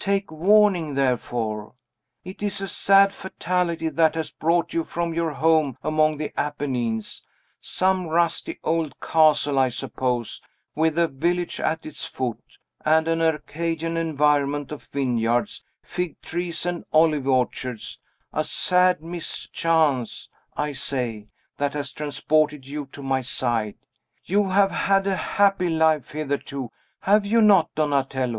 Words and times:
Take 0.00 0.32
warning, 0.32 0.94
therefore! 0.94 1.74
It 2.24 2.42
is 2.42 2.60
a 2.60 2.66
sad 2.66 3.14
fatality 3.14 3.88
that 3.88 4.16
has 4.16 4.32
brought 4.32 4.72
you 4.72 4.82
from 4.82 5.14
your 5.14 5.34
home 5.34 5.78
among 5.84 6.16
the 6.16 6.32
Apennines, 6.36 7.24
some 7.60 8.08
rusty 8.08 8.58
old 8.64 8.98
castle, 8.98 9.56
I 9.56 9.68
suppose, 9.68 10.42
with 10.74 10.98
a 10.98 11.06
village 11.06 11.60
at 11.60 11.86
its 11.86 12.04
foot, 12.04 12.40
and 12.84 13.06
an 13.06 13.22
Arcadian 13.22 13.96
environment 13.96 14.72
of 14.72 14.88
vineyards, 14.92 15.62
fig 15.84 16.20
trees, 16.22 16.66
and 16.66 16.84
olive 16.92 17.28
orchards, 17.28 18.00
a 18.32 18.42
sad 18.42 19.00
mischance, 19.00 20.28
I 20.56 20.72
say, 20.72 21.28
that 21.58 21.74
has 21.74 21.92
transported 21.92 22.66
you 22.66 22.86
to 22.90 23.00
my 23.00 23.20
side. 23.20 23.76
You 24.24 24.48
have 24.48 24.72
had 24.72 25.06
a 25.06 25.14
happy 25.14 25.68
life 25.68 26.10
hitherto, 26.10 26.72
have 27.02 27.24
you 27.24 27.40
not, 27.40 27.72
Donatello?" 27.76 28.36